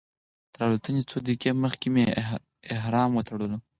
[0.53, 2.03] تر الوتنې څو دقیقې مخکې مې
[2.77, 3.57] احرام وتړلو.